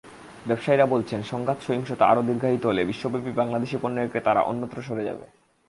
[0.47, 5.25] ব্যবসায়ীরা বলছেন, সংঘাত-সহিংসতা আরও দীর্ঘায়িত হলে বিশ্বব্যাপী বাংলাদেশি পণ্যের ক্রেতারা অন্যত্র সরে যাবে।